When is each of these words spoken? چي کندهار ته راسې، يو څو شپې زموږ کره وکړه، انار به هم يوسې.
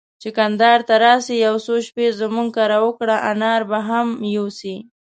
چي 0.21 0.29
کندهار 0.37 0.79
ته 0.87 0.95
راسې، 1.03 1.35
يو 1.45 1.55
څو 1.65 1.75
شپې 1.87 2.07
زموږ 2.19 2.47
کره 2.57 2.77
وکړه، 2.85 3.15
انار 3.31 3.61
به 3.69 3.79
هم 3.89 4.07
يوسې. 4.35 4.75